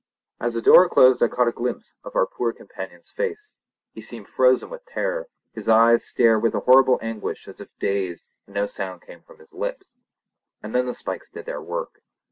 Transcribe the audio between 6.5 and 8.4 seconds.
a horrible anguish as if dazed,